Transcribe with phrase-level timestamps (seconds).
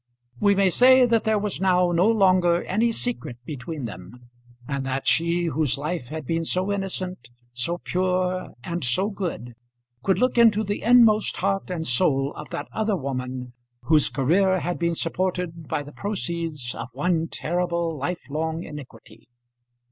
[0.39, 4.31] We may say that there was now no longer any secret between them,
[4.67, 9.53] and that she whose life had been so innocent, so pure, and so good,
[10.01, 13.53] could look into the inmost heart and soul of that other woman
[13.83, 19.29] whose career had been supported by the proceeds of one terrible life long iniquity.